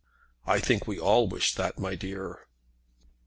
[0.47, 2.47] "I think we all wish that, my dear."